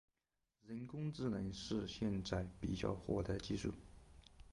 [0.65, 3.71] 人工智能是现在比较火的技术。